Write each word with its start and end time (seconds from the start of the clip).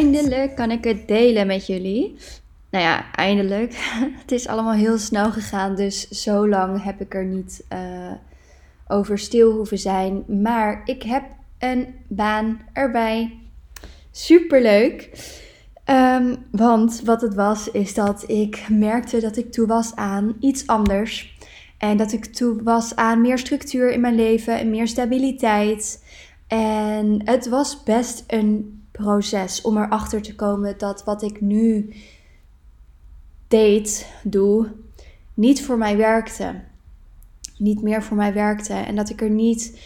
eindelijk 0.00 0.56
kan 0.56 0.70
ik 0.70 0.84
het 0.84 1.08
delen 1.08 1.46
met 1.46 1.66
jullie. 1.66 2.16
Nou 2.70 2.84
ja, 2.84 3.14
eindelijk. 3.14 3.74
Het 4.22 4.32
is 4.32 4.46
allemaal 4.46 4.72
heel 4.72 4.98
snel 4.98 5.30
gegaan, 5.30 5.76
dus 5.76 6.08
zo 6.08 6.48
lang 6.48 6.82
heb 6.82 7.00
ik 7.00 7.14
er 7.14 7.24
niet 7.24 7.64
uh, 7.72 8.12
over 8.88 9.18
stil 9.18 9.52
hoeven 9.52 9.78
zijn. 9.78 10.24
Maar 10.42 10.82
ik 10.84 11.02
heb 11.02 11.22
een 11.58 11.94
baan 12.08 12.60
erbij. 12.72 13.38
Superleuk. 14.10 15.10
Um, 15.86 16.36
want 16.50 17.00
wat 17.04 17.20
het 17.20 17.34
was, 17.34 17.70
is 17.70 17.94
dat 17.94 18.24
ik 18.26 18.66
merkte 18.68 19.20
dat 19.20 19.36
ik 19.36 19.52
toe 19.52 19.66
was 19.66 19.94
aan 19.94 20.36
iets 20.40 20.66
anders. 20.66 21.38
En 21.78 21.96
dat 21.96 22.12
ik 22.12 22.24
toe 22.24 22.62
was 22.62 22.96
aan 22.96 23.20
meer 23.20 23.38
structuur 23.38 23.90
in 23.90 24.00
mijn 24.00 24.14
leven 24.14 24.58
en 24.58 24.70
meer 24.70 24.88
stabiliteit. 24.88 26.04
En 26.46 27.20
het 27.24 27.48
was 27.48 27.82
best 27.82 28.24
een 28.26 28.79
proces 29.00 29.60
om 29.60 29.76
erachter 29.76 30.22
te 30.22 30.34
komen 30.34 30.78
dat 30.78 31.04
wat 31.04 31.22
ik 31.22 31.40
nu 31.40 31.94
deed, 33.48 34.06
doe, 34.22 34.72
niet 35.34 35.64
voor 35.64 35.78
mij 35.78 35.96
werkte. 35.96 36.60
Niet 37.58 37.82
meer 37.82 38.02
voor 38.02 38.16
mij 38.16 38.32
werkte. 38.34 38.74
En 38.74 38.96
dat 38.96 39.10
ik 39.10 39.20
er 39.20 39.30
niet 39.30 39.78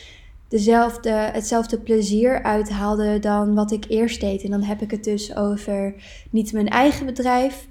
dezelfde, 0.48 1.10
hetzelfde 1.10 1.78
plezier 1.78 2.42
uithaalde 2.42 3.18
dan 3.18 3.54
wat 3.54 3.72
ik 3.72 3.84
eerst 3.88 4.20
deed. 4.20 4.42
En 4.42 4.50
dan 4.50 4.62
heb 4.62 4.82
ik 4.82 4.90
het 4.90 5.04
dus 5.04 5.36
over 5.36 5.94
niet 6.30 6.52
mijn 6.52 6.68
eigen 6.68 7.06
bedrijf, 7.06 7.68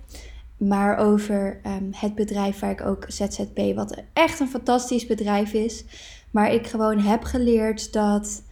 maar 0.57 0.97
over 0.97 1.59
ehm, 1.63 1.83
het 1.91 2.15
bedrijf 2.15 2.59
waar 2.59 2.71
ik 2.71 2.85
ook 2.85 3.05
ZZP, 3.07 3.75
wat 3.75 4.01
echt 4.13 4.39
een 4.39 4.49
fantastisch 4.49 5.05
bedrijf 5.05 5.53
is. 5.53 5.83
Maar 6.31 6.53
ik 6.53 6.67
gewoon 6.67 6.99
heb 6.99 7.23
geleerd 7.23 7.93
dat 7.93 8.43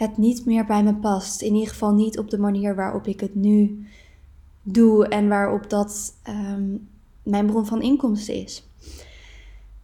het 0.00 0.16
niet 0.16 0.46
meer 0.46 0.64
bij 0.64 0.82
me 0.82 0.94
past. 0.94 1.42
In 1.42 1.54
ieder 1.54 1.68
geval 1.68 1.92
niet 1.92 2.18
op 2.18 2.30
de 2.30 2.38
manier 2.38 2.74
waarop 2.74 3.06
ik 3.06 3.20
het 3.20 3.34
nu 3.34 3.86
doe 4.62 5.08
en 5.08 5.28
waarop 5.28 5.70
dat 5.70 6.14
ehm, 6.22 6.76
mijn 7.22 7.46
bron 7.46 7.66
van 7.66 7.82
inkomsten 7.82 8.34
is. 8.34 8.68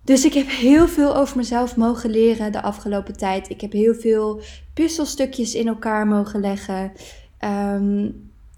Dus 0.05 0.25
ik 0.25 0.33
heb 0.33 0.48
heel 0.48 0.89
veel 0.89 1.17
over 1.17 1.37
mezelf 1.37 1.77
mogen 1.77 2.11
leren 2.11 2.53
de 2.53 2.62
afgelopen 2.62 3.17
tijd. 3.17 3.48
Ik 3.48 3.61
heb 3.61 3.72
heel 3.72 3.94
veel 3.94 4.41
puzzelstukjes 4.75 5.55
in 5.55 5.69
elkaar 5.69 6.06
mogen 6.06 6.41
leggen. 6.41 6.92
Ehm, 7.39 8.11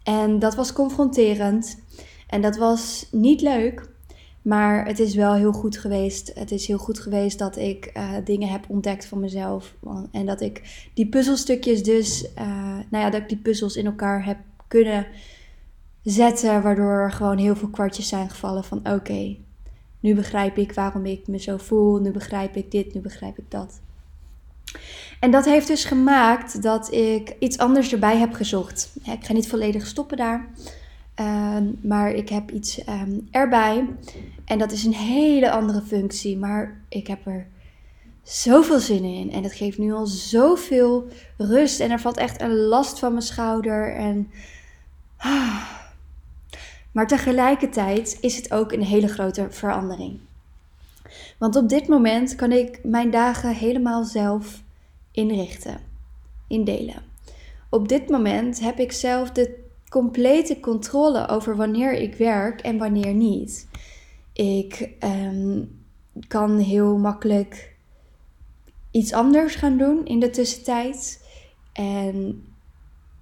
en 0.02 0.38
dat 0.38 0.54
was 0.54 0.72
confronterend. 0.72 1.82
En 2.28 2.42
dat 2.42 2.56
was 2.56 3.08
niet 3.10 3.40
leuk. 3.40 3.88
Maar 4.48 4.86
het 4.86 4.98
is 4.98 5.14
wel 5.14 5.34
heel 5.34 5.52
goed 5.52 5.78
geweest. 5.78 6.30
Het 6.34 6.50
is 6.50 6.66
heel 6.66 6.78
goed 6.78 6.98
geweest 6.98 7.38
dat 7.38 7.56
ik 7.56 7.90
uh, 7.96 8.10
dingen 8.24 8.48
heb 8.48 8.64
ontdekt 8.68 9.06
van 9.06 9.20
mezelf. 9.20 9.74
En 10.10 10.26
dat 10.26 10.40
ik 10.40 10.88
die 10.94 11.06
puzzelstukjes 11.06 11.82
dus, 11.82 12.24
uh, 12.24 12.78
nou 12.90 13.04
ja, 13.04 13.10
dat 13.10 13.20
ik 13.20 13.28
die 13.28 13.38
puzzels 13.38 13.76
in 13.76 13.86
elkaar 13.86 14.24
heb 14.24 14.38
kunnen 14.68 15.06
zetten. 16.02 16.62
Waardoor 16.62 16.92
er 16.92 17.12
gewoon 17.12 17.38
heel 17.38 17.56
veel 17.56 17.68
kwartjes 17.68 18.08
zijn 18.08 18.30
gevallen 18.30 18.64
van 18.64 18.90
oké, 18.92 19.36
nu 20.00 20.14
begrijp 20.14 20.56
ik 20.56 20.72
waarom 20.72 21.06
ik 21.06 21.26
me 21.26 21.38
zo 21.38 21.56
voel. 21.56 21.98
Nu 22.00 22.10
begrijp 22.10 22.56
ik 22.56 22.70
dit, 22.70 22.94
nu 22.94 23.00
begrijp 23.00 23.38
ik 23.38 23.50
dat. 23.50 23.80
En 25.20 25.30
dat 25.30 25.44
heeft 25.44 25.66
dus 25.66 25.84
gemaakt 25.84 26.62
dat 26.62 26.92
ik 26.92 27.36
iets 27.38 27.58
anders 27.58 27.92
erbij 27.92 28.16
heb 28.16 28.32
gezocht. 28.32 28.92
ik 29.04 29.24
ga 29.24 29.32
niet 29.32 29.48
volledig 29.48 29.86
stoppen 29.86 30.16
daar. 30.16 30.48
Ehm, 31.18 31.64
maar 31.82 32.10
ik 32.10 32.28
heb 32.28 32.50
iets 32.50 32.88
um, 32.88 33.28
erbij. 33.30 33.88
En 34.44 34.58
dat 34.58 34.72
is 34.72 34.84
een 34.84 34.94
hele 34.94 35.50
andere 35.50 35.80
functie. 35.80 36.36
Maar 36.36 36.80
ik 36.88 37.06
heb 37.06 37.26
er 37.26 37.46
zoveel 38.22 38.78
zin 38.78 39.04
in. 39.04 39.32
En 39.32 39.42
het 39.42 39.52
geeft 39.52 39.78
nu 39.78 39.92
al 39.92 40.06
zoveel 40.06 41.08
rust. 41.36 41.80
En 41.80 41.90
er 41.90 42.00
valt 42.00 42.16
echt 42.16 42.40
een 42.40 42.56
last 42.56 42.98
van 42.98 43.10
mijn 43.12 43.24
schouder. 43.24 43.94
En. 43.94 44.30
Ah. 45.16 45.62
Maar 46.92 47.06
tegelijkertijd 47.06 48.18
is 48.20 48.36
het 48.36 48.52
ook 48.52 48.72
een 48.72 48.82
hele 48.82 49.08
grote 49.08 49.46
verandering. 49.50 50.18
Want 51.38 51.56
op 51.56 51.68
dit 51.68 51.88
moment 51.88 52.34
kan 52.34 52.52
ik 52.52 52.80
mijn 52.82 53.10
dagen 53.10 53.54
helemaal 53.54 54.04
zelf 54.04 54.62
inrichten, 55.12 55.80
indelen. 56.48 57.02
Op 57.70 57.88
dit 57.88 58.08
moment 58.08 58.60
heb 58.60 58.78
ik 58.78 58.92
zelf 58.92 59.30
de 59.30 59.66
complete 59.88 60.60
controle 60.60 61.28
over 61.28 61.56
wanneer 61.56 61.92
ik 61.92 62.14
werk 62.14 62.60
en 62.60 62.78
wanneer 62.78 63.14
niet. 63.14 63.68
Ik 64.32 64.90
ehm, 64.98 65.62
kan 66.28 66.58
heel 66.58 66.96
makkelijk 66.98 67.76
iets 68.90 69.12
anders 69.12 69.54
gaan 69.54 69.78
doen 69.78 70.04
in 70.04 70.20
de 70.20 70.30
tussentijd. 70.30 71.24
En 71.72 72.44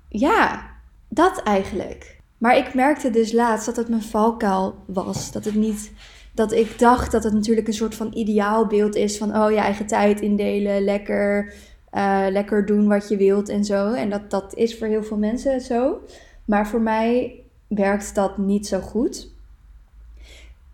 ja, 0.09 0.71
dat 1.09 1.43
eigenlijk. 1.43 2.21
Maar 2.38 2.56
ik 2.56 2.75
merkte 2.75 3.10
dus 3.10 3.33
laatst 3.33 3.66
dat 3.66 3.77
het 3.77 3.88
mijn 3.88 4.03
valkuil 4.03 4.75
was. 4.87 5.33
Dat 5.33 5.44
het 5.44 5.54
niet. 5.54 5.93
Dat 6.34 6.53
ik 6.53 6.78
dacht 6.78 7.12
dat 7.12 7.25
het 7.25 7.33
natuurlijk 7.33 7.66
een 7.66 7.72
soort 7.72 7.94
van 7.94 8.12
ideaalbeeld 8.15 8.94
is 8.94 9.19
van 9.19 9.37
oh 9.37 9.50
je 9.50 9.56
eigen 9.56 9.87
tijd 9.87 10.21
indelen, 10.21 10.84
lekker, 10.84 11.54
uh, 11.93 12.27
lekker 12.31 12.66
doen 12.66 12.88
wat 12.88 13.09
je 13.09 13.16
wilt 13.16 13.48
en 13.48 13.65
zo. 13.65 13.93
En 13.93 14.10
dat, 14.10 14.31
dat 14.31 14.54
is 14.54 14.78
voor 14.78 14.87
heel 14.87 15.03
veel 15.03 15.16
mensen 15.16 15.60
zo. 15.60 16.00
Maar 16.47 16.69
voor 16.69 16.81
mij 16.81 17.41
werkt 17.69 18.15
dat 18.15 18.39
niet 18.39 18.67
zo 18.67 18.81
goed. 18.81 19.34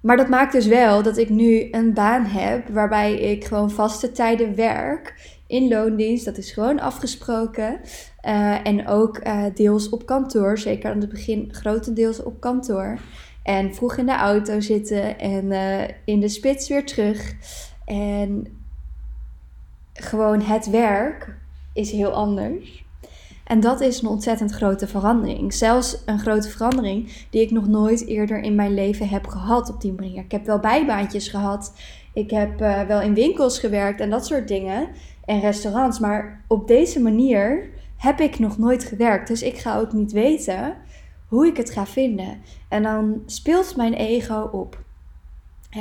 Maar 0.01 0.17
dat 0.17 0.29
maakt 0.29 0.53
dus 0.53 0.67
wel 0.67 1.03
dat 1.03 1.17
ik 1.17 1.29
nu 1.29 1.69
een 1.71 1.95
baan 1.95 2.25
heb 2.25 2.69
waarbij 2.69 3.15
ik 3.15 3.45
gewoon 3.45 3.71
vaste 3.71 4.13
tijden 4.13 4.55
werk 4.55 5.15
in 5.47 5.69
loondienst. 5.69 6.25
Dat 6.25 6.39
is 6.39 6.53
gewoon 6.53 6.81
afgesproken. 6.81 7.81
Uh, 8.27 8.67
en 8.67 8.87
ook 8.87 9.27
uh, 9.27 9.45
deels 9.55 9.89
op 9.89 10.07
kantoor, 10.07 10.59
zeker 10.59 10.91
aan 10.91 11.01
het 11.01 11.09
begin 11.09 11.49
grotendeels 11.51 12.23
op 12.23 12.41
kantoor. 12.41 12.99
En 13.43 13.75
vroeg 13.75 13.97
in 13.97 14.07
de 14.07 14.17
auto 14.17 14.61
zitten 14.61 15.19
en 15.19 15.45
uh, 15.45 15.83
in 16.05 16.21
de 16.21 16.29
spits 16.29 16.69
weer 16.69 16.87
terug. 16.87 17.35
En 17.85 18.47
gewoon 19.93 20.41
het 20.41 20.71
werk 20.71 21.37
is 21.73 21.91
heel 21.91 22.11
anders. 22.11 22.82
En 23.53 23.61
dat 23.61 23.81
is 23.81 24.03
een 24.03 24.09
ontzettend 24.09 24.53
grote 24.53 24.87
verandering. 24.87 25.55
Zelfs 25.55 26.03
een 26.07 26.19
grote 26.19 26.49
verandering 26.49 27.27
die 27.31 27.41
ik 27.41 27.51
nog 27.51 27.69
nooit 27.69 28.07
eerder 28.07 28.43
in 28.43 28.55
mijn 28.55 28.75
leven 28.75 29.09
heb 29.09 29.27
gehad 29.27 29.71
op 29.71 29.81
die 29.81 29.93
manier. 29.93 30.23
Ik 30.25 30.31
heb 30.31 30.47
wel 30.47 30.59
bijbaantjes 30.59 31.29
gehad. 31.29 31.75
Ik 32.13 32.31
heb 32.31 32.61
uh, 32.61 32.83
wel 32.83 33.01
in 33.01 33.15
winkels 33.15 33.59
gewerkt 33.59 34.01
en 34.01 34.11
dat 34.11 34.27
soort 34.27 34.49
dingen. 34.49 34.89
En 35.25 35.41
restaurants. 35.41 35.99
Maar 35.99 36.45
op 36.49 36.69
deze 36.69 37.01
manier 37.01 37.71
heb 37.97 38.21
ik 38.21 38.39
nog 38.39 38.59
nooit 38.59 38.85
gewerkt. 38.85 39.29
Dus 39.29 39.43
ik 39.43 39.59
ga 39.59 39.79
ook 39.79 39.93
niet 39.93 40.13
weten 40.13 40.77
hoe 41.27 41.47
ik 41.47 41.57
het 41.57 41.71
ga 41.71 41.87
vinden. 41.87 42.41
En 42.69 42.83
dan 42.83 43.23
speelt 43.27 43.77
mijn 43.77 43.95
ego 43.95 44.49
op. 44.53 44.83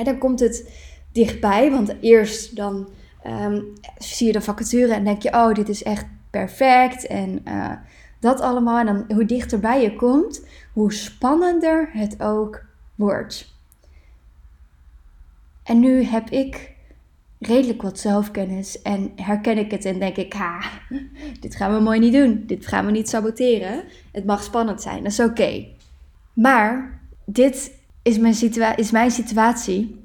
Dan 0.03 0.17
komt 0.17 0.39
het 0.39 0.71
dichtbij. 1.11 1.71
Want 1.71 1.95
eerst 2.01 2.55
dan 2.55 2.89
um, 3.27 3.73
zie 3.97 4.27
je 4.27 4.33
de 4.33 4.41
vacature 4.41 4.93
en 4.93 5.03
denk 5.03 5.21
je: 5.21 5.33
oh, 5.33 5.53
dit 5.53 5.69
is 5.69 5.83
echt 5.83 6.05
perfect 6.31 7.07
en 7.07 7.41
uh, 7.47 7.71
dat 8.19 8.39
allemaal. 8.39 8.79
En 8.79 8.85
dan 8.85 9.05
hoe 9.15 9.25
dichterbij 9.25 9.81
je 9.81 9.95
komt, 9.95 10.45
hoe 10.73 10.93
spannender 10.93 11.89
het 11.91 12.21
ook 12.21 12.63
wordt. 12.95 13.59
En 15.63 15.79
nu 15.79 16.03
heb 16.03 16.29
ik 16.29 16.71
redelijk 17.39 17.81
wat 17.81 17.99
zelfkennis 17.99 18.81
en 18.81 19.11
herken 19.15 19.57
ik 19.57 19.71
het 19.71 19.85
en 19.85 19.99
denk 19.99 20.15
ik, 20.15 20.33
ha, 20.33 20.61
dit 21.39 21.55
gaan 21.55 21.73
we 21.73 21.79
mooi 21.79 21.99
niet 21.99 22.13
doen. 22.13 22.43
Dit 22.47 22.67
gaan 22.67 22.85
we 22.85 22.91
niet 22.91 23.09
saboteren. 23.09 23.83
Het 24.11 24.25
mag 24.25 24.43
spannend 24.43 24.81
zijn, 24.81 25.03
dat 25.03 25.11
is 25.11 25.19
oké. 25.19 25.67
Maar 26.33 27.01
dit 27.25 27.79
is 28.01 28.17
mijn, 28.17 28.35
is 28.75 28.91
mijn 28.91 29.11
situatie. 29.11 29.99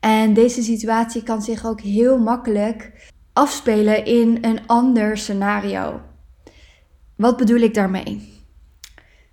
En 0.00 0.34
deze 0.34 0.62
situatie 0.62 1.22
kan 1.22 1.42
zich 1.42 1.66
ook 1.66 1.80
heel 1.80 2.18
makkelijk 2.18 3.12
afspelen 3.36 4.04
in 4.04 4.38
een 4.40 4.66
ander 4.66 5.18
scenario. 5.18 6.00
Wat 7.16 7.36
bedoel 7.36 7.60
ik 7.60 7.74
daarmee? 7.74 8.42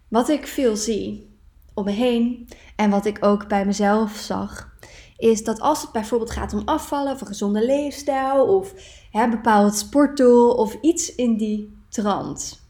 Wat 0.07 0.29
ik 0.29 0.47
veel 0.47 0.75
zie 0.75 1.37
om 1.73 1.85
me 1.85 1.91
heen 1.91 2.49
en 2.75 2.89
wat 2.89 3.05
ik 3.05 3.25
ook 3.25 3.47
bij 3.47 3.65
mezelf 3.65 4.15
zag, 4.15 4.75
is 5.17 5.43
dat 5.43 5.59
als 5.59 5.81
het 5.81 5.91
bijvoorbeeld 5.91 6.31
gaat 6.31 6.53
om 6.53 6.61
afvallen 6.65 7.13
of 7.13 7.21
een 7.21 7.27
gezonde 7.27 7.65
leefstijl 7.65 8.57
of 8.57 8.73
hè, 9.11 9.29
bepaald 9.29 9.75
sportdoel 9.75 10.51
of 10.51 10.77
iets 10.81 11.15
in 11.15 11.37
die 11.37 11.77
trant. 11.89 12.61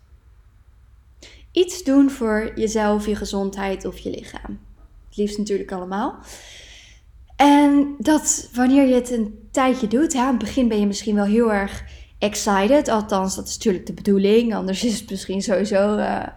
Iets 1.52 1.84
doen 1.84 2.10
voor 2.10 2.52
jezelf, 2.56 3.06
je 3.06 3.16
gezondheid 3.16 3.86
of 3.86 3.98
je 3.98 4.10
lichaam. 4.10 4.60
Het 5.08 5.18
liefst 5.18 5.38
natuurlijk 5.38 5.72
allemaal. 5.72 6.20
En 7.44 7.96
dat 7.98 8.50
wanneer 8.54 8.88
je 8.88 8.94
het 8.94 9.12
een 9.12 9.48
tijdje 9.52 9.88
doet, 9.88 10.16
aan 10.16 10.28
het 10.28 10.38
begin 10.38 10.68
ben 10.68 10.80
je 10.80 10.86
misschien 10.88 11.16
wel 11.16 11.26
heel 11.26 11.54
erg 11.54 11.84
excited. 12.20 12.88
Althans, 12.88 13.36
dat 13.36 13.48
is 13.48 13.58
natuurlijk 13.58 13.86
de 13.86 13.94
bedoeling. 13.94 14.56
Anders 14.56 14.84
is 14.84 15.00
het 15.00 15.10
misschien 15.10 15.42
sowieso 15.42 15.98
uh, 15.98 16.28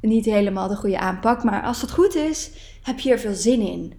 niet 0.00 0.24
helemaal 0.24 0.68
de 0.68 0.76
goede 0.76 0.98
aanpak. 0.98 1.44
Maar 1.44 1.62
als 1.62 1.80
het 1.80 1.90
goed 1.90 2.14
is, 2.14 2.50
heb 2.82 2.98
je 2.98 3.10
er 3.10 3.18
veel 3.18 3.34
zin 3.34 3.60
in. 3.60 3.92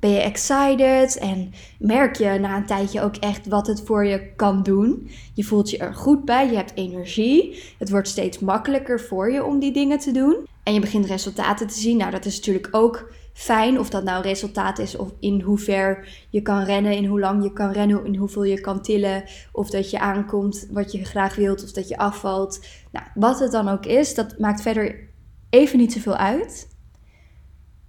Ben 0.00 0.10
je 0.10 0.20
excited 0.20 1.18
en 1.18 1.52
merk 1.78 2.16
je 2.16 2.38
na 2.40 2.56
een 2.56 2.66
tijdje 2.66 3.02
ook 3.02 3.16
echt 3.16 3.46
wat 3.46 3.66
het 3.66 3.82
voor 3.84 4.06
je 4.06 4.34
kan 4.36 4.62
doen. 4.62 5.10
Je 5.34 5.44
voelt 5.44 5.70
je 5.70 5.78
er 5.78 5.94
goed 5.94 6.24
bij, 6.24 6.50
je 6.50 6.56
hebt 6.56 6.72
energie. 6.74 7.62
Het 7.78 7.90
wordt 7.90 8.08
steeds 8.08 8.38
makkelijker 8.38 9.00
voor 9.00 9.32
je 9.32 9.44
om 9.44 9.58
die 9.58 9.72
dingen 9.72 9.98
te 9.98 10.12
doen. 10.12 10.36
En 10.62 10.74
je 10.74 10.80
begint 10.80 11.06
resultaten 11.06 11.66
te 11.66 11.78
zien. 11.78 11.96
Nou, 11.96 12.10
dat 12.10 12.24
is 12.24 12.36
natuurlijk 12.36 12.68
ook 12.70 13.12
fijn. 13.32 13.78
Of 13.78 13.90
dat 13.90 14.04
nou 14.04 14.22
resultaat 14.22 14.78
is 14.78 14.96
of 14.96 15.12
in 15.20 15.40
hoe 15.40 15.58
ver 15.58 16.08
je 16.30 16.42
kan 16.42 16.62
rennen, 16.62 16.96
in 16.96 17.06
hoe 17.06 17.20
lang 17.20 17.42
je 17.42 17.52
kan 17.52 17.72
rennen, 17.72 18.04
in 18.04 18.16
hoeveel 18.16 18.44
je 18.44 18.60
kan 18.60 18.82
tillen. 18.82 19.24
Of 19.52 19.70
dat 19.70 19.90
je 19.90 20.00
aankomt 20.00 20.68
wat 20.70 20.92
je 20.92 21.04
graag 21.04 21.34
wilt, 21.34 21.64
of 21.64 21.72
dat 21.72 21.88
je 21.88 21.96
afvalt. 21.96 22.66
Nou, 22.90 23.06
wat 23.14 23.38
het 23.38 23.52
dan 23.52 23.68
ook 23.68 23.86
is, 23.86 24.14
dat 24.14 24.38
maakt 24.38 24.62
verder 24.62 25.08
even 25.50 25.78
niet 25.78 25.92
zoveel 25.92 26.16
uit. 26.16 26.68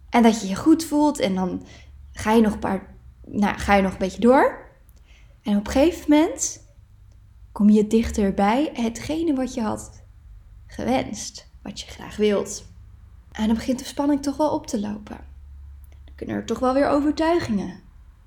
En 0.09 0.23
dat 0.23 0.41
je 0.41 0.47
je 0.47 0.55
goed 0.55 0.83
voelt 0.83 1.19
en 1.19 1.35
dan 1.35 1.65
ga 2.11 2.31
je 2.31 2.41
nog 2.41 2.53
een 2.53 2.59
paar, 2.59 2.95
nou, 3.25 3.57
ga 3.57 3.75
je 3.75 3.81
nog 3.81 3.91
een 3.91 3.97
beetje 3.97 4.21
door. 4.21 4.71
En 5.41 5.57
op 5.57 5.65
een 5.65 5.71
gegeven 5.71 6.05
moment 6.09 6.61
kom 7.51 7.69
je 7.69 7.87
dichterbij 7.87 8.69
hetgene 8.73 9.33
wat 9.33 9.53
je 9.53 9.61
had 9.61 10.03
gewenst, 10.67 11.47
wat 11.61 11.79
je 11.79 11.87
graag 11.87 12.15
wilt. 12.15 12.65
En 13.31 13.45
dan 13.45 13.55
begint 13.55 13.79
de 13.79 13.85
spanning 13.85 14.21
toch 14.21 14.37
wel 14.37 14.49
op 14.49 14.67
te 14.67 14.79
lopen. 14.79 15.32
Kunnen 16.23 16.41
er 16.41 16.47
toch 16.47 16.59
wel 16.59 16.73
weer 16.73 16.87
overtuigingen 16.87 17.79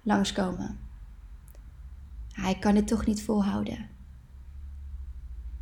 langskomen. 0.02 0.78
Hij 2.32 2.54
kan 2.58 2.74
dit 2.74 2.86
toch 2.86 3.06
niet 3.06 3.22
volhouden. 3.22 3.88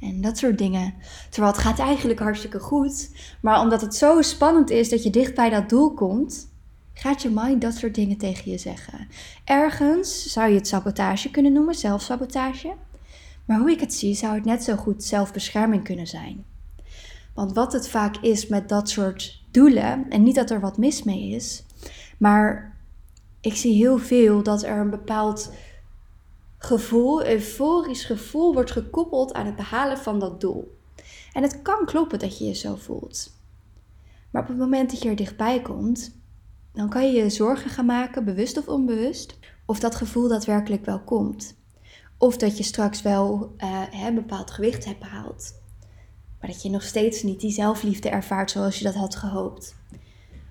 En 0.00 0.20
dat 0.20 0.38
soort 0.38 0.58
dingen. 0.58 0.94
Terwijl 1.30 1.52
het 1.52 1.62
gaat 1.62 1.78
eigenlijk 1.78 2.20
hartstikke 2.20 2.60
goed. 2.60 3.10
Maar 3.40 3.60
omdat 3.60 3.80
het 3.80 3.94
zo 3.94 4.22
spannend 4.22 4.70
is 4.70 4.88
dat 4.88 5.02
je 5.02 5.10
dicht 5.10 5.34
bij 5.34 5.50
dat 5.50 5.68
doel 5.68 5.94
komt, 5.94 6.48
gaat 6.92 7.22
je 7.22 7.30
mind 7.30 7.60
dat 7.62 7.74
soort 7.74 7.94
dingen 7.94 8.16
tegen 8.16 8.50
je 8.50 8.58
zeggen. 8.58 9.08
Ergens 9.44 10.32
zou 10.32 10.48
je 10.48 10.54
het 10.54 10.68
sabotage 10.68 11.30
kunnen 11.30 11.52
noemen, 11.52 11.74
zelfsabotage. 11.74 12.74
Maar 13.44 13.58
hoe 13.58 13.70
ik 13.70 13.80
het 13.80 13.94
zie, 13.94 14.14
zou 14.14 14.34
het 14.34 14.44
net 14.44 14.62
zo 14.64 14.76
goed 14.76 15.04
zelfbescherming 15.04 15.84
kunnen 15.84 16.06
zijn. 16.06 16.44
Want 17.34 17.52
wat 17.52 17.72
het 17.72 17.88
vaak 17.88 18.16
is 18.16 18.46
met 18.46 18.68
dat 18.68 18.88
soort 18.88 19.42
doelen, 19.50 20.10
en 20.10 20.22
niet 20.22 20.34
dat 20.34 20.50
er 20.50 20.60
wat 20.60 20.78
mis 20.78 21.02
mee 21.02 21.30
is, 21.30 21.64
maar 22.18 22.76
ik 23.40 23.56
zie 23.56 23.74
heel 23.74 23.98
veel 23.98 24.42
dat 24.42 24.62
er 24.62 24.78
een 24.78 24.90
bepaald 24.90 25.52
gevoel, 26.58 27.26
euforisch 27.26 28.04
gevoel, 28.04 28.52
wordt 28.52 28.70
gekoppeld 28.70 29.32
aan 29.32 29.46
het 29.46 29.56
behalen 29.56 29.98
van 29.98 30.18
dat 30.18 30.40
doel. 30.40 30.78
En 31.32 31.42
het 31.42 31.62
kan 31.62 31.84
kloppen 31.84 32.18
dat 32.18 32.38
je 32.38 32.44
je 32.44 32.54
zo 32.54 32.76
voelt. 32.76 33.32
Maar 34.30 34.42
op 34.42 34.48
het 34.48 34.58
moment 34.58 34.90
dat 34.90 35.02
je 35.02 35.08
er 35.08 35.16
dichtbij 35.16 35.62
komt, 35.62 36.16
dan 36.72 36.88
kan 36.88 37.06
je 37.06 37.22
je 37.22 37.30
zorgen 37.30 37.70
gaan 37.70 37.86
maken, 37.86 38.24
bewust 38.24 38.58
of 38.58 38.68
onbewust, 38.68 39.38
of 39.66 39.80
dat 39.80 39.94
gevoel 39.94 40.28
daadwerkelijk 40.28 40.84
wel 40.84 41.00
komt. 41.00 41.56
Of 42.18 42.36
dat 42.36 42.56
je 42.56 42.64
straks 42.64 43.02
wel 43.02 43.54
een 44.06 44.14
bepaald 44.14 44.50
gewicht 44.50 44.84
hebt 44.84 44.98
behaald. 44.98 45.62
Maar 46.40 46.50
dat 46.50 46.62
je 46.62 46.70
nog 46.70 46.82
steeds 46.82 47.22
niet 47.22 47.40
die 47.40 47.52
zelfliefde 47.52 48.08
ervaart 48.08 48.50
zoals 48.50 48.78
je 48.78 48.84
dat 48.84 48.94
had 48.94 49.16
gehoopt. 49.16 49.76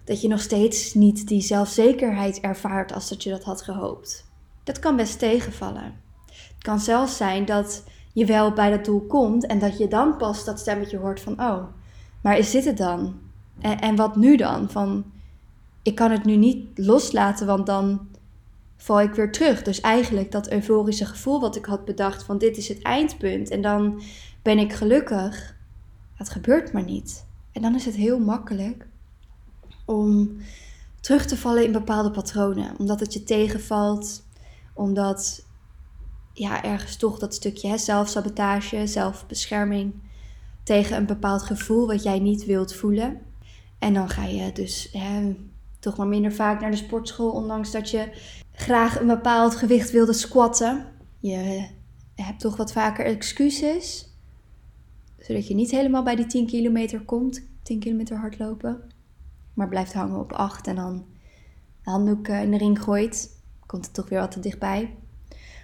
Dat 0.03 0.21
je 0.21 0.27
nog 0.27 0.41
steeds 0.41 0.93
niet 0.93 1.27
die 1.27 1.41
zelfzekerheid 1.41 2.39
ervaart 2.39 2.93
als 2.93 3.09
dat 3.09 3.23
je 3.23 3.29
dat 3.29 3.43
had 3.43 3.61
gehoopt. 3.61 4.25
Dat 4.63 4.79
kan 4.79 4.95
best 4.95 5.19
tegenvallen. 5.19 6.01
Het 6.25 6.63
kan 6.63 6.79
zelfs 6.79 7.17
zijn 7.17 7.45
dat 7.45 7.83
je 8.13 8.25
wel 8.25 8.53
bij 8.53 8.69
dat 8.69 8.85
doel 8.85 9.01
komt 9.01 9.45
en 9.45 9.59
dat 9.59 9.77
je 9.77 9.87
dan 9.87 10.17
pas 10.17 10.45
dat 10.45 10.59
stemmetje 10.59 10.97
hoort 10.97 11.19
van, 11.19 11.41
oh, 11.41 11.63
maar 12.21 12.37
is 12.37 12.51
dit 12.51 12.65
het 12.65 12.77
dan? 12.77 13.19
En, 13.59 13.79
en 13.79 13.95
wat 13.95 14.15
nu 14.15 14.35
dan? 14.35 14.69
Van, 14.69 15.05
ik 15.81 15.95
kan 15.95 16.11
het 16.11 16.25
nu 16.25 16.35
niet 16.35 16.67
loslaten, 16.75 17.47
want 17.47 17.65
dan 17.65 18.07
val 18.77 19.01
ik 19.01 19.13
weer 19.13 19.31
terug. 19.31 19.61
Dus 19.61 19.81
eigenlijk 19.81 20.31
dat 20.31 20.51
euforische 20.51 21.05
gevoel 21.05 21.39
wat 21.39 21.55
ik 21.55 21.65
had 21.65 21.85
bedacht 21.85 22.23
van 22.23 22.37
dit 22.37 22.57
is 22.57 22.67
het 22.67 22.81
eindpunt 22.81 23.49
en 23.49 23.61
dan 23.61 24.01
ben 24.41 24.59
ik 24.59 24.73
gelukkig. 24.73 25.55
Dat 26.17 26.29
gebeurt 26.29 26.73
maar 26.73 26.83
niet. 26.83 27.25
En 27.51 27.61
dan 27.61 27.75
is 27.75 27.85
het 27.85 27.95
heel 27.95 28.19
makkelijk 28.19 28.87
om 29.85 30.37
terug 30.99 31.25
te 31.25 31.37
vallen 31.37 31.63
in 31.63 31.71
bepaalde 31.71 32.11
patronen, 32.11 32.75
omdat 32.77 32.99
het 32.99 33.13
je 33.13 33.23
tegenvalt, 33.23 34.23
omdat 34.73 35.45
ja, 36.33 36.63
ergens 36.63 36.95
toch 36.95 37.19
dat 37.19 37.33
stukje 37.33 37.67
hè, 37.67 37.77
zelfsabotage, 37.77 38.87
zelfbescherming 38.87 39.93
tegen 40.63 40.97
een 40.97 41.05
bepaald 41.05 41.41
gevoel 41.41 41.87
wat 41.87 42.03
jij 42.03 42.19
niet 42.19 42.45
wilt 42.45 42.73
voelen. 42.73 43.21
En 43.79 43.93
dan 43.93 44.09
ga 44.09 44.25
je 44.25 44.51
dus 44.51 44.89
hè, 44.91 45.35
toch 45.79 45.97
maar 45.97 46.07
minder 46.07 46.33
vaak 46.33 46.61
naar 46.61 46.71
de 46.71 46.77
sportschool, 46.77 47.31
ondanks 47.31 47.71
dat 47.71 47.89
je 47.89 48.09
graag 48.51 48.99
een 48.99 49.07
bepaald 49.07 49.55
gewicht 49.55 49.91
wilde 49.91 50.13
squatten. 50.13 50.85
Je 51.19 51.67
hebt 52.15 52.39
toch 52.39 52.57
wat 52.57 52.71
vaker 52.71 53.05
excuses, 53.05 54.09
zodat 55.19 55.47
je 55.47 55.55
niet 55.55 55.71
helemaal 55.71 56.03
bij 56.03 56.15
die 56.15 56.25
10 56.25 56.47
kilometer 56.47 57.01
komt, 57.01 57.47
10 57.63 57.79
kilometer 57.79 58.17
hardlopen, 58.17 58.81
maar 59.53 59.67
blijft 59.67 59.93
hangen 59.93 60.19
op 60.19 60.31
8 60.31 60.67
en 60.67 60.75
dan 60.75 61.05
de 61.83 61.89
handdoek 61.89 62.27
in 62.27 62.51
de 62.51 62.57
ring 62.57 62.81
gooit, 62.81 63.41
komt 63.65 63.85
het 63.85 63.93
toch 63.93 64.09
weer 64.09 64.19
wat 64.19 64.31
te 64.31 64.39
dichtbij. 64.39 64.95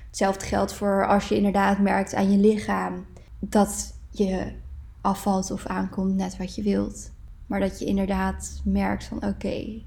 Hetzelfde 0.08 0.46
geldt 0.46 0.74
voor 0.74 1.08
als 1.08 1.30
je 1.30 1.36
inderdaad 1.36 1.80
merkt 1.80 2.16
aan 2.16 2.32
je 2.32 2.38
lichaam 2.38 3.06
dat 3.40 3.94
je 4.10 4.54
afvalt 5.02 5.52
of 5.52 5.66
aankomt 5.66 6.16
net 6.16 6.38
wat 6.38 6.56
je 6.56 6.64
wilt. 6.64 7.12
Maar 7.46 7.60
dat 7.60 7.80
je 7.80 7.86
inderdaad 7.86 8.62
merkt 8.64 9.04
van 9.04 9.18
oké, 9.26 9.48
ik 9.48 9.86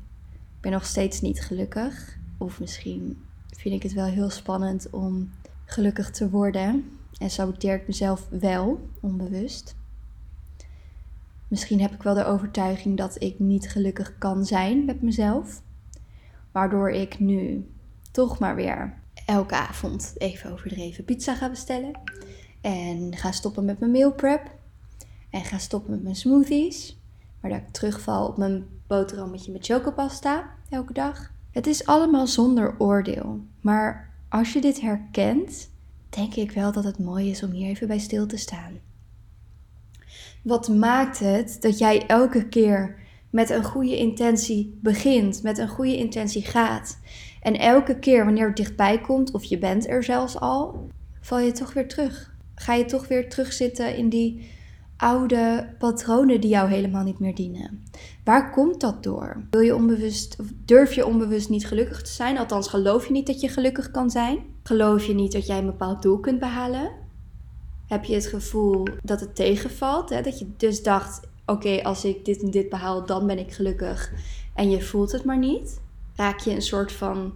ben 0.61 0.73
nog 0.73 0.87
steeds 0.87 1.21
niet 1.21 1.43
gelukkig. 1.43 2.19
Of 2.39 2.61
misschien 2.61 3.23
vind 3.57 3.75
ik 3.75 3.83
het 3.83 3.93
wel 3.93 4.05
heel 4.05 4.31
spannend 4.31 4.91
om 4.91 5.31
gelukkig 5.65 6.11
te 6.11 6.31
worden. 6.31 6.99
En 7.19 7.31
saboteer 7.31 7.75
ik 7.75 7.87
mezelf 7.87 8.27
wel, 8.31 8.89
onbewust. 9.01 9.75
Misschien 11.53 11.81
heb 11.81 11.93
ik 11.93 12.03
wel 12.03 12.15
de 12.15 12.25
overtuiging 12.25 12.97
dat 12.97 13.23
ik 13.23 13.39
niet 13.39 13.71
gelukkig 13.71 14.19
kan 14.19 14.45
zijn 14.45 14.85
met 14.85 15.03
mezelf. 15.03 15.63
Waardoor 16.53 16.91
ik 16.91 17.19
nu 17.19 17.67
toch 18.11 18.39
maar 18.39 18.55
weer 18.55 18.95
elke 19.27 19.55
avond 19.55 20.15
even 20.19 20.53
overdreven 20.53 21.05
pizza 21.05 21.35
ga 21.35 21.51
bestellen. 21.51 22.01
En 22.61 23.17
ga 23.17 23.33
stoppen 23.33 23.65
met 23.65 23.79
mijn 23.79 23.91
meal 23.91 24.13
prep. 24.13 24.55
En 25.31 25.45
ga 25.45 25.59
stoppen 25.59 25.91
met 25.91 26.03
mijn 26.03 26.17
smoothies. 26.17 26.99
Maar 27.41 27.51
dat 27.51 27.61
ik 27.61 27.69
terugval 27.69 28.27
op 28.27 28.37
mijn 28.37 28.67
boterhammetje 28.87 29.53
met 29.53 29.67
chocopasta 29.67 30.51
elke 30.69 30.93
dag. 30.93 31.32
Het 31.51 31.67
is 31.67 31.87
allemaal 31.87 32.27
zonder 32.27 32.75
oordeel. 32.79 33.41
Maar 33.61 34.11
als 34.29 34.53
je 34.53 34.61
dit 34.61 34.81
herkent, 34.81 35.71
denk 36.09 36.35
ik 36.35 36.51
wel 36.51 36.73
dat 36.73 36.85
het 36.85 36.99
mooi 36.99 37.31
is 37.31 37.43
om 37.43 37.51
hier 37.51 37.69
even 37.69 37.87
bij 37.87 37.99
stil 37.99 38.27
te 38.27 38.37
staan. 38.37 38.91
Wat 40.43 40.69
maakt 40.69 41.19
het 41.19 41.56
dat 41.61 41.79
jij 41.79 42.06
elke 42.06 42.49
keer 42.49 42.96
met 43.31 43.51
een 43.51 43.65
goede 43.65 43.96
intentie 43.96 44.79
begint, 44.82 45.43
met 45.43 45.58
een 45.58 45.69
goede 45.69 45.96
intentie 45.96 46.43
gaat? 46.43 46.99
En 47.43 47.58
elke 47.58 47.99
keer 47.99 48.25
wanneer 48.25 48.46
het 48.46 48.56
dichtbij 48.56 49.01
komt, 49.01 49.31
of 49.32 49.44
je 49.44 49.58
bent 49.58 49.89
er 49.89 50.05
zelfs 50.05 50.41
al, 50.41 50.89
val 51.20 51.39
je 51.39 51.53
toch 51.53 51.72
weer 51.72 51.89
terug. 51.89 52.34
Ga 52.55 52.75
je 52.75 52.84
toch 52.84 53.08
weer 53.08 53.31
terugzitten 53.31 53.96
in 53.96 54.08
die 54.08 54.51
oude 54.96 55.75
patronen 55.79 56.41
die 56.41 56.51
jou 56.51 56.70
helemaal 56.70 57.05
niet 57.05 57.19
meer 57.19 57.34
dienen. 57.34 57.84
Waar 58.25 58.51
komt 58.51 58.81
dat 58.81 59.03
door? 59.03 59.46
Wil 59.51 59.61
je 59.61 59.75
onbewust, 59.75 60.37
of 60.41 60.46
durf 60.65 60.93
je 60.94 61.06
onbewust 61.06 61.49
niet 61.49 61.67
gelukkig 61.67 62.03
te 62.03 62.11
zijn? 62.11 62.39
Althans, 62.39 62.69
geloof 62.69 63.06
je 63.06 63.13
niet 63.13 63.27
dat 63.27 63.41
je 63.41 63.49
gelukkig 63.49 63.91
kan 63.91 64.11
zijn? 64.11 64.39
Geloof 64.63 65.05
je 65.05 65.15
niet 65.15 65.32
dat 65.32 65.46
jij 65.46 65.58
een 65.58 65.67
bepaald 65.67 66.03
doel 66.03 66.19
kunt 66.19 66.39
behalen? 66.39 67.02
Heb 67.93 68.05
je 68.05 68.15
het 68.15 68.27
gevoel 68.27 68.84
dat 69.03 69.20
het 69.20 69.34
tegenvalt? 69.34 70.11
Hè? 70.11 70.22
Dat 70.22 70.39
je 70.39 70.46
dus 70.56 70.82
dacht: 70.82 71.20
oké, 71.46 71.82
als 71.82 72.05
ik 72.05 72.25
dit 72.25 72.43
en 72.43 72.51
dit 72.51 72.69
behaal, 72.69 73.06
dan 73.06 73.27
ben 73.27 73.39
ik 73.39 73.53
gelukkig. 73.53 74.13
En 74.55 74.70
je 74.70 74.82
voelt 74.82 75.13
het 75.13 75.25
maar 75.25 75.39
niet? 75.39 75.81
raak 76.17 76.39
je 76.39 76.51
een 76.51 76.63
soort 76.63 76.93
van 76.93 77.32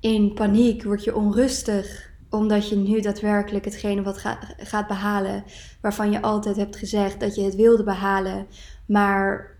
in 0.00 0.34
paniek, 0.34 0.84
word 0.84 1.04
je 1.04 1.16
onrustig 1.16 2.12
omdat 2.30 2.68
je 2.68 2.76
nu 2.76 3.00
daadwerkelijk 3.00 3.64
hetgene 3.64 4.02
wat 4.02 4.24
gaat 4.58 4.86
behalen, 4.86 5.44
waarvan 5.80 6.10
je 6.10 6.22
altijd 6.22 6.56
hebt 6.56 6.76
gezegd 6.76 7.20
dat 7.20 7.34
je 7.34 7.42
het 7.42 7.54
wilde 7.54 7.84
behalen, 7.84 8.46
maar 8.86 9.56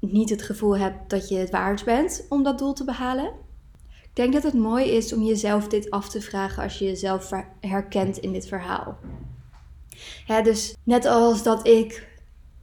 niet 0.00 0.30
het 0.30 0.42
gevoel 0.42 0.76
hebt 0.76 1.10
dat 1.10 1.28
je 1.28 1.36
het 1.36 1.50
waard 1.50 1.84
bent 1.84 2.26
om 2.28 2.42
dat 2.42 2.58
doel 2.58 2.72
te 2.72 2.84
behalen. 2.84 3.30
Ik 4.02 4.10
denk 4.12 4.32
dat 4.32 4.42
het 4.42 4.54
mooi 4.54 4.84
is 4.84 5.12
om 5.12 5.22
jezelf 5.22 5.68
dit 5.68 5.90
af 5.90 6.08
te 6.08 6.20
vragen 6.20 6.62
als 6.62 6.78
je 6.78 6.84
jezelf 6.84 7.30
herkent 7.60 8.18
in 8.18 8.32
dit 8.32 8.46
verhaal. 8.46 8.98
Dus 10.42 10.74
net 10.82 11.04
als 11.04 11.42
dat 11.42 11.66
ik 11.66 12.06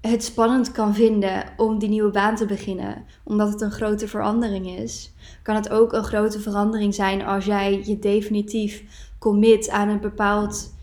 het 0.02 0.24
spannend 0.24 0.72
kan 0.72 0.96
vinden 0.96 1.44
om 1.58 1.80
die 1.80 1.90
nieuwe 1.90 2.12
baan 2.12 2.36
te 2.36 2.46
beginnen, 2.46 3.06
omdat 3.24 3.50
het 3.50 3.62
een 3.62 3.72
grote 3.72 4.08
verandering 4.08 4.68
is, 4.68 5.14
kan 5.44 5.56
het 5.56 5.70
ook 5.70 5.94
een 5.94 6.04
grote 6.04 6.40
verandering 6.40 6.94
zijn 6.96 7.26
als 7.26 7.46
jij 7.46 7.82
je 7.86 8.00
definitief 8.00 8.84
commit 9.20 9.70
aan 9.70 9.90
een 9.90 10.02
bepaald 10.02 10.74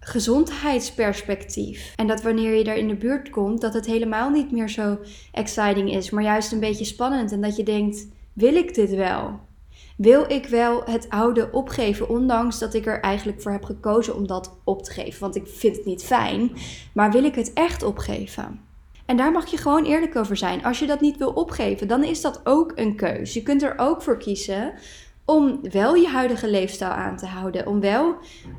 gezondheidsperspectief. 0.00 1.92
En 1.96 2.06
dat 2.06 2.22
wanneer 2.22 2.54
je 2.54 2.64
daar 2.64 2.76
in 2.76 2.88
de 2.88 2.96
buurt 2.96 3.30
komt, 3.30 3.60
dat 3.60 3.74
het 3.74 3.86
helemaal 3.86 4.30
niet 4.30 4.52
meer 4.52 4.68
zo 4.68 4.98
exciting 5.32 5.92
is, 5.92 6.10
maar 6.10 6.22
juist 6.22 6.52
een 6.52 6.60
beetje 6.60 6.84
spannend 6.84 7.32
en 7.32 7.40
dat 7.40 7.56
je 7.56 7.62
denkt: 7.62 8.06
wil 8.32 8.54
ik 8.54 8.74
dit 8.74 8.90
wel? 8.90 9.40
Wil 9.96 10.30
ik 10.30 10.46
wel 10.46 10.82
het 10.84 11.08
oude 11.08 11.48
opgeven, 11.52 12.08
ondanks 12.08 12.58
dat 12.58 12.74
ik 12.74 12.86
er 12.86 13.00
eigenlijk 13.00 13.42
voor 13.42 13.52
heb 13.52 13.64
gekozen 13.64 14.16
om 14.16 14.26
dat 14.26 14.58
op 14.64 14.82
te 14.82 14.92
geven. 14.92 15.20
Want 15.20 15.36
ik 15.36 15.46
vind 15.46 15.76
het 15.76 15.84
niet 15.84 16.04
fijn, 16.04 16.52
maar 16.92 17.10
wil 17.10 17.24
ik 17.24 17.34
het 17.34 17.52
echt 17.52 17.82
opgeven? 17.82 18.60
En 19.06 19.16
daar 19.16 19.32
mag 19.32 19.46
je 19.46 19.56
gewoon 19.56 19.84
eerlijk 19.84 20.16
over 20.16 20.36
zijn. 20.36 20.64
Als 20.64 20.78
je 20.78 20.86
dat 20.86 21.00
niet 21.00 21.16
wil 21.16 21.30
opgeven, 21.30 21.88
dan 21.88 22.04
is 22.04 22.20
dat 22.20 22.40
ook 22.44 22.72
een 22.74 22.96
keus. 22.96 23.34
Je 23.34 23.42
kunt 23.42 23.62
er 23.62 23.74
ook 23.76 24.02
voor 24.02 24.18
kiezen 24.18 24.72
om 25.24 25.60
wel 25.70 25.94
je 25.94 26.08
huidige 26.08 26.50
leefstijl 26.50 26.90
aan 26.90 27.16
te 27.16 27.26
houden. 27.26 27.66
Om 27.66 27.80
wel, 27.80 28.14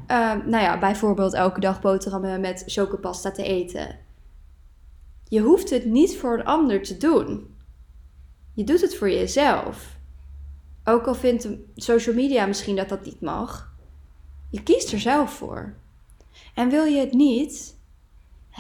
uh, 0.08 0.34
nou 0.46 0.63
ja, 0.63 0.79
bijvoorbeeld 0.79 1.34
elke 1.34 1.60
dag 1.60 1.82
boterhammen 1.82 2.41
met 2.41 2.63
chocopasta 2.65 3.32
te 3.32 3.44
eten. 3.44 4.00
Je 5.27 5.41
hoeft 5.41 5.70
het 5.70 5.86
niet 5.86 6.17
voor 6.17 6.39
een 6.39 6.46
ander 6.46 6.84
te 6.84 6.98
doen. 6.98 7.56
Je 8.53 8.63
doet 8.63 8.82
het 8.82 8.96
voor 8.96 9.10
jezelf. 9.10 9.97
Ook 10.89 11.08
al 11.08 11.15
vindt 11.15 11.48
social 11.75 12.15
media 12.15 12.46
misschien 12.46 12.75
dat 12.75 12.89
dat 12.89 13.06
niet 13.06 13.22
mag. 13.22 13.74
Je 14.50 14.63
kiest 14.63 14.91
er 14.91 15.00
zelf 15.00 15.34
voor. 15.34 15.74
En 16.53 16.70
wil 16.70 16.84
je 16.84 17.00
het 17.00 17.13
niet, 17.13 17.77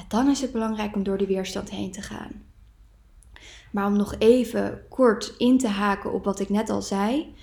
dan 0.07 0.29
is 0.29 0.41
het 0.41 0.51
belangrijk 0.51 0.95
om 0.95 1.03
door 1.03 1.17
die 1.17 1.27
weerstand 1.27 1.69
heen 1.69 1.91
te 1.91 2.01
gaan. 2.01 2.31
Maar 3.71 3.85
om 3.85 3.95
nog 3.95 4.15
even 4.17 4.81
kort 4.89 5.33
in 5.37 5.57
te 5.57 5.67
haken 5.67 6.13
op 6.13 6.23
wat 6.23 6.39
ik 6.39 6.49
net 6.49 6.69
al 6.69 6.81
zei, 6.81 7.33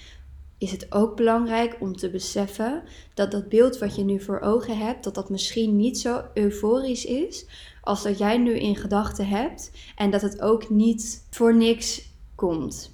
is 0.58 0.70
het 0.70 0.92
ook 0.92 1.16
belangrijk 1.16 1.76
om 1.80 1.96
te 1.96 2.10
beseffen 2.10 2.82
dat 3.14 3.30
dat 3.30 3.48
beeld 3.48 3.78
wat 3.78 3.96
je 3.96 4.04
nu 4.04 4.20
voor 4.20 4.40
ogen 4.40 4.78
hebt, 4.78 5.04
dat 5.04 5.14
dat 5.14 5.30
misschien 5.30 5.76
niet 5.76 5.98
zo 5.98 6.24
euforisch 6.34 7.04
is 7.04 7.46
als 7.82 8.02
dat 8.02 8.18
jij 8.18 8.38
nu 8.38 8.58
in 8.58 8.76
gedachten 8.76 9.28
hebt 9.28 9.70
en 9.96 10.10
dat 10.10 10.22
het 10.22 10.40
ook 10.40 10.70
niet 10.70 11.26
voor 11.30 11.56
niks 11.56 12.08
komt. 12.34 12.93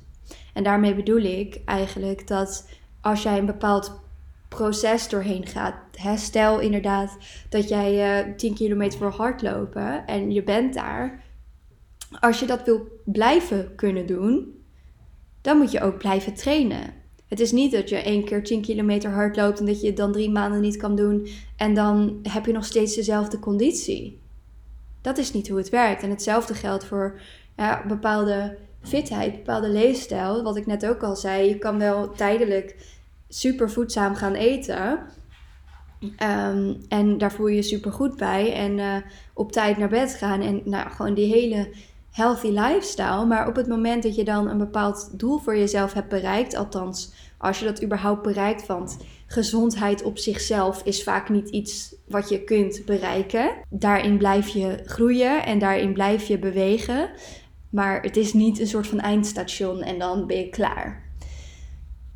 En 0.54 0.62
daarmee 0.62 0.94
bedoel 0.94 1.22
ik 1.22 1.60
eigenlijk 1.64 2.26
dat 2.26 2.68
als 3.00 3.22
jij 3.22 3.38
een 3.38 3.46
bepaald 3.46 4.00
proces 4.48 5.08
doorheen 5.08 5.46
gaat. 5.46 5.74
Stel 6.16 6.58
inderdaad 6.58 7.16
dat 7.48 7.68
jij 7.68 8.24
uh, 8.28 8.34
10 8.36 8.54
kilometer 8.54 8.98
voor 8.98 9.10
hardlopen 9.10 10.06
en 10.06 10.30
je 10.30 10.42
bent 10.42 10.74
daar. 10.74 11.22
Als 12.20 12.40
je 12.40 12.46
dat 12.46 12.64
wil 12.64 13.00
blijven 13.04 13.74
kunnen 13.74 14.06
doen, 14.06 14.54
dan 15.40 15.58
moet 15.58 15.70
je 15.70 15.80
ook 15.80 15.98
blijven 15.98 16.34
trainen. 16.34 16.92
Het 17.28 17.40
is 17.40 17.52
niet 17.52 17.72
dat 17.72 17.88
je 17.88 17.96
één 17.96 18.24
keer 18.24 18.44
10 18.44 18.60
kilometer 18.60 19.10
hard 19.10 19.36
loopt 19.36 19.58
en 19.58 19.66
dat 19.66 19.80
je 19.80 19.86
het 19.86 19.96
dan 19.96 20.12
drie 20.12 20.30
maanden 20.30 20.60
niet 20.60 20.76
kan 20.76 20.96
doen 20.96 21.28
en 21.56 21.74
dan 21.74 22.18
heb 22.22 22.46
je 22.46 22.52
nog 22.52 22.64
steeds 22.64 22.94
dezelfde 22.94 23.38
conditie. 23.38 24.20
Dat 25.00 25.18
is 25.18 25.32
niet 25.32 25.48
hoe 25.48 25.58
het 25.58 25.68
werkt. 25.68 26.02
En 26.02 26.10
hetzelfde 26.10 26.54
geldt 26.54 26.84
voor 26.84 27.20
ja, 27.56 27.84
bepaalde 27.86 28.58
fitheid, 28.82 29.32
bepaalde 29.32 29.68
leefstijl. 29.68 30.42
Wat 30.42 30.56
ik 30.56 30.66
net 30.66 30.86
ook 30.86 31.02
al 31.02 31.16
zei, 31.16 31.48
je 31.48 31.58
kan 31.58 31.78
wel 31.78 32.10
tijdelijk 32.10 32.76
super 33.28 33.70
voedzaam 33.70 34.14
gaan 34.14 34.34
eten. 34.34 34.98
Ehm, 36.16 36.74
en 36.88 37.18
daar 37.18 37.32
voel 37.32 37.46
je 37.46 37.56
je 37.56 37.62
super 37.62 37.92
goed 37.92 38.16
bij. 38.16 38.52
En 38.52 38.78
uh, 38.78 38.96
op 39.34 39.52
tijd 39.52 39.78
naar 39.78 39.88
bed 39.88 40.14
gaan. 40.14 40.40
En 40.40 40.60
nou, 40.64 40.90
gewoon 40.90 41.14
die 41.14 41.32
hele 41.32 41.74
healthy 42.10 42.48
lifestyle. 42.48 43.24
Maar 43.24 43.48
op 43.48 43.56
het 43.56 43.68
moment 43.68 44.02
dat 44.02 44.14
je 44.14 44.24
dan 44.24 44.48
een 44.48 44.58
bepaald 44.58 45.18
doel 45.18 45.38
voor 45.38 45.56
jezelf 45.56 45.92
hebt 45.92 46.08
bereikt, 46.08 46.54
althans 46.54 47.12
als 47.38 47.58
je 47.58 47.64
dat 47.64 47.82
überhaupt 47.82 48.22
bereikt, 48.22 48.66
want 48.66 48.96
gezondheid 49.26 50.02
op 50.02 50.18
zichzelf 50.18 50.82
is 50.84 51.02
vaak 51.02 51.28
niet 51.28 51.48
iets 51.48 51.94
wat 52.08 52.28
je 52.28 52.44
kunt 52.44 52.82
bereiken. 52.86 53.50
Daarin 53.68 54.18
blijf 54.18 54.48
je 54.48 54.82
groeien 54.84 55.44
en 55.44 55.58
daarin 55.58 55.92
blijf 55.92 56.26
je 56.26 56.38
bewegen. 56.38 57.10
Maar 57.70 58.02
het 58.02 58.16
is 58.16 58.32
niet 58.32 58.60
een 58.60 58.66
soort 58.66 58.86
van 58.86 59.00
eindstation 59.00 59.82
en 59.82 59.98
dan 59.98 60.26
ben 60.26 60.36
je 60.36 60.48
klaar. 60.48 61.08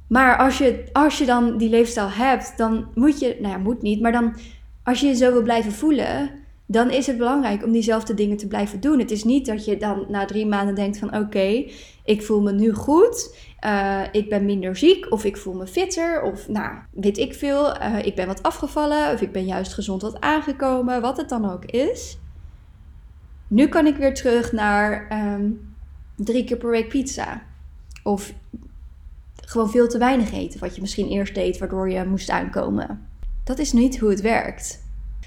Maar 0.09 0.37
als 0.37 0.59
je, 0.59 0.85
als 0.93 1.19
je 1.19 1.25
dan 1.25 1.59
die 1.59 1.69
leefstijl 1.69 2.11
hebt, 2.11 2.55
dan 2.57 2.87
moet 2.95 3.21
je, 3.21 3.37
nou 3.41 3.53
ja, 3.53 3.59
moet 3.59 3.83
niet, 3.83 4.01
maar 4.01 4.13
dan 4.13 4.37
als 4.83 5.01
je 5.01 5.07
je 5.07 5.15
zo 5.15 5.33
wil 5.33 5.43
blijven 5.43 5.73
voelen, 5.73 6.31
dan 6.67 6.91
is 6.91 7.07
het 7.07 7.17
belangrijk 7.17 7.65
om 7.65 7.73
diezelfde 7.73 8.15
dingen 8.15 8.37
te 8.37 8.47
blijven 8.47 8.81
doen. 8.81 8.99
Het 8.99 9.11
is 9.11 9.25
niet 9.25 9.47
dat 9.47 9.65
je 9.65 9.77
dan 9.77 10.05
na 10.09 10.25
drie 10.25 10.47
maanden 10.47 10.75
denkt 10.75 10.99
van 10.99 11.17
oké, 11.17 11.65
ik 12.05 12.23
voel 12.23 12.41
me 12.41 12.53
nu 12.53 12.73
goed, 12.73 13.37
uh, 13.67 14.03
ik 14.13 14.29
ben 14.29 14.45
minder 14.45 14.77
ziek 14.77 15.13
of 15.13 15.25
ik 15.25 15.37
voel 15.37 15.55
me 15.55 15.67
fitter 15.67 16.23
of 16.23 16.49
nou, 16.49 16.75
weet 16.91 17.19
ik 17.19 17.35
veel, 17.35 17.77
uh, 17.77 17.99
ik 18.05 18.15
ben 18.15 18.27
wat 18.27 18.43
afgevallen 18.43 19.13
of 19.13 19.21
ik 19.21 19.33
ben 19.33 19.45
juist 19.45 19.75
gezond 19.75 20.03
wat 20.03 20.21
aangekomen, 20.21 21.01
wat 21.01 21.17
het 21.17 21.29
dan 21.29 21.51
ook 21.51 21.65
is. 21.65 22.19
Nu 23.55 23.69
kan 23.69 23.87
ik 23.87 23.97
weer 23.97 24.15
terug 24.15 24.53
naar 24.53 25.09
um, 25.35 25.75
drie 26.17 26.45
keer 26.45 26.57
per 26.57 26.71
week 26.71 26.89
pizza. 26.89 27.43
Of 28.03 28.33
gewoon 29.37 29.71
veel 29.71 29.89
te 29.89 29.99
weinig 29.99 30.33
eten, 30.33 30.61
wat 30.61 30.75
je 30.75 30.81
misschien 30.81 31.09
eerst 31.09 31.35
deed, 31.35 31.59
waardoor 31.59 31.91
je 31.91 32.05
moest 32.05 32.31
aankomen. 32.31 33.09
Dat 33.45 33.59
is 33.59 33.73
niet 33.73 33.99
hoe 33.99 34.11
het 34.11 34.21
werkt. 34.21 34.83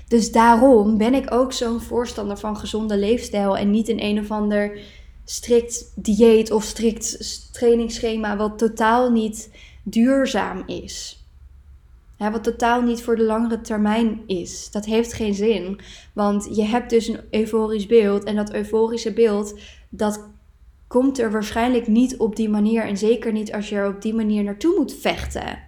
Dus 0.07 0.31
daarom 0.31 0.97
ben 0.97 1.13
ik 1.13 1.33
ook 1.33 1.53
zo'n 1.53 1.81
voorstander 1.81 2.37
van 2.37 2.57
gezonde 2.57 2.97
leefstijl 2.97 3.57
en 3.57 3.71
niet 3.71 3.87
in 3.87 3.99
een 3.99 4.19
of 4.19 4.31
ander 4.31 4.79
strikt 5.25 5.91
dieet 5.95 6.51
of 6.51 6.63
strikt 6.63 7.53
trainingsschema 7.53 8.37
wat 8.37 8.57
totaal 8.57 9.11
niet 9.11 9.49
duurzaam 9.83 10.63
is. 10.65 11.25
Wat 12.17 12.43
totaal 12.43 12.81
niet 12.81 13.03
voor 13.03 13.15
de 13.15 13.23
langere 13.23 13.61
termijn 13.61 14.21
is. 14.27 14.71
Dat 14.71 14.85
heeft 14.85 15.13
geen 15.13 15.33
zin. 15.33 15.79
Want 16.13 16.55
je 16.55 16.63
hebt 16.63 16.89
dus 16.89 17.07
een 17.07 17.21
euforisch 17.31 17.85
beeld. 17.85 18.23
En 18.23 18.35
dat 18.35 18.53
euforische 18.53 19.13
beeld, 19.13 19.59
dat 19.89 20.29
komt 20.87 21.19
er 21.19 21.31
waarschijnlijk 21.31 21.87
niet 21.87 22.17
op 22.17 22.35
die 22.35 22.49
manier. 22.49 22.83
En 22.83 22.97
zeker 22.97 23.31
niet 23.31 23.53
als 23.53 23.69
je 23.69 23.75
er 23.75 23.87
op 23.87 24.01
die 24.01 24.13
manier 24.13 24.43
naartoe 24.43 24.75
moet 24.77 24.93
vechten. 24.93 25.65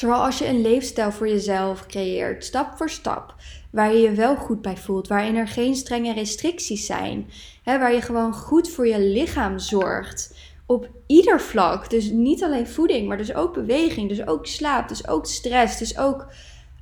Terwijl 0.00 0.24
als 0.24 0.38
je 0.38 0.46
een 0.46 0.60
leefstijl 0.60 1.12
voor 1.12 1.28
jezelf 1.28 1.86
creëert, 1.86 2.44
stap 2.44 2.76
voor 2.76 2.90
stap, 2.90 3.34
waar 3.70 3.92
je 3.92 4.00
je 4.00 4.12
wel 4.12 4.36
goed 4.36 4.62
bij 4.62 4.76
voelt, 4.76 5.08
waarin 5.08 5.36
er 5.36 5.48
geen 5.48 5.74
strenge 5.74 6.12
restricties 6.12 6.86
zijn, 6.86 7.30
hè, 7.62 7.78
waar 7.78 7.92
je 7.92 8.00
gewoon 8.00 8.34
goed 8.34 8.70
voor 8.70 8.86
je 8.86 9.00
lichaam 9.00 9.58
zorgt, 9.58 10.34
op 10.70 10.90
ieder 11.06 11.40
vlak. 11.40 11.90
Dus 11.90 12.10
niet 12.10 12.42
alleen 12.42 12.68
voeding, 12.68 13.08
maar 13.08 13.16
dus 13.16 13.34
ook 13.34 13.54
beweging, 13.54 14.08
dus 14.08 14.26
ook 14.26 14.46
slaap, 14.46 14.88
dus 14.88 15.08
ook 15.08 15.26
stress, 15.26 15.78
dus 15.78 15.98
ook 15.98 16.26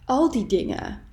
al 0.05 0.31
die 0.31 0.47
dingen. 0.47 1.07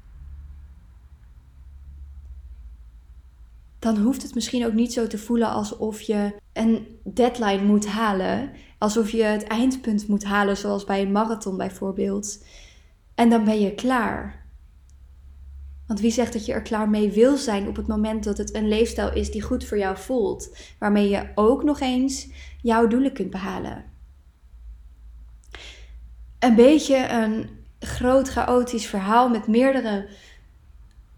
dan 3.86 3.98
hoeft 3.98 4.22
het 4.22 4.36
misschien 4.36 4.66
ook 4.66 4.74
niet 4.74 4.94
zo 4.94 5.08
te 5.08 5.18
voelen 5.18 5.50
alsof 5.50 6.02
je 6.02 6.36
een 6.54 7.00
deadline 7.04 7.64
moet 7.64 7.88
halen. 7.88 8.52
Alsof 8.78 9.10
je 9.10 9.24
het 9.24 9.44
eindpunt 9.44 10.08
moet 10.08 10.24
halen, 10.24 10.58
zoals 10.58 10.84
bij 10.84 11.02
een 11.02 11.12
marathon 11.12 11.58
bijvoorbeeld. 11.58 12.44
En 13.16 13.30
dan 13.30 13.44
ben 13.44 13.60
je 13.60 13.76
klaar. 13.76 14.46
Want 15.88 16.00
wie 16.00 16.12
zegt 16.12 16.34
dat 16.34 16.46
je 16.46 16.54
er 16.54 16.62
klaar 16.62 16.90
mee 16.90 17.12
wil 17.12 17.38
zijn 17.38 17.68
op 17.68 17.76
het 17.76 17.88
moment 17.88 18.24
dat 18.24 18.38
het 18.38 18.56
een 18.56 18.68
leefstijl 18.68 19.14
is 19.14 19.32
die 19.32 19.42
goed 19.42 19.66
voor 19.66 19.78
jou 19.78 19.98
voelt, 19.98 20.58
waarmee 20.80 21.10
je 21.10 21.32
ook 21.36 21.64
nog 21.64 21.80
eens 21.80 22.28
jouw 22.66 22.88
doelen 22.88 23.14
kunt 23.14 23.30
behalen? 23.30 23.84
Een 26.40 26.56
beetje 26.56 27.10
een 27.10 27.50
groot 27.80 28.30
chaotisch 28.30 28.86
verhaal 28.86 29.30
met 29.30 29.48
meerdere 29.48 30.08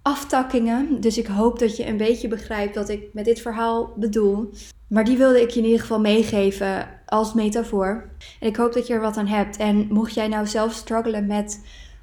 aftakkingen. 0.02 1.02
Dus 1.02 1.18
ik 1.18 1.28
hoop 1.28 1.60
dat 1.60 1.78
je 1.78 1.88
een 1.88 1.98
beetje 1.98 2.28
begrijpt 2.28 2.76
wat 2.76 2.90
ik 2.90 3.14
met 3.14 3.26
dit 3.26 3.42
verhaal 3.42 3.94
bedoel. 3.96 4.54
Maar 4.88 5.04
die 5.04 5.18
wilde 5.18 5.42
ik 5.42 5.50
je 5.50 5.60
in 5.60 5.66
ieder 5.66 5.80
geval 5.80 6.00
meegeven 6.00 6.88
als 7.06 7.34
metafoor. 7.34 8.10
En 8.40 8.48
ik 8.48 8.56
hoop 8.56 8.74
dat 8.74 8.88
je 8.88 8.94
er 8.94 9.02
wat 9.02 9.18
aan 9.18 9.28
hebt. 9.28 9.58
En 9.58 9.88
mocht 9.90 10.14
jij 10.14 10.28
nou 10.28 10.48
zelf 10.48 10.74
struggelen 10.74 11.26
met 11.28 11.62